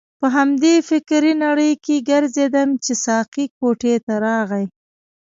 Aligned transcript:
په 0.19 0.27
همدې 0.35 0.75
فکرې 0.89 1.33
نړۍ 1.45 1.71
کې 1.85 1.95
ګرځیدم 2.09 2.69
چې 2.83 2.93
ساقي 3.05 3.45
کوټې 3.57 3.95
ته 4.05 4.13
راغی. 4.25 4.65